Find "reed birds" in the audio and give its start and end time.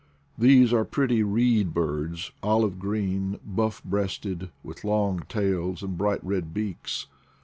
1.21-2.31